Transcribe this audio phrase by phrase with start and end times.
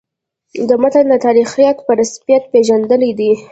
[0.67, 3.31] د متن د تاریخیت په رسمیت پېژندل دي.